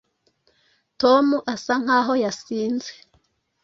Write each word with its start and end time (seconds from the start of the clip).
tom 1.01 1.25
asa 1.53 1.73
nkaho 1.83 2.13
yasinze 2.23 2.91